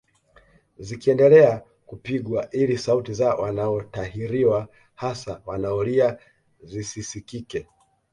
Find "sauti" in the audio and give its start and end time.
2.77-3.13